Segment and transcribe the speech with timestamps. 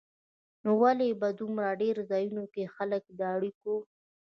[0.63, 3.75] نو ولې په دومره ډېرو ځایونو کې خلک د اړیکو